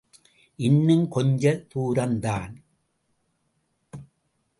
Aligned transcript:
இன்னுங் 0.57 1.07
கொஞ்ச 1.07 1.63
தூரம்தான். 1.75 2.53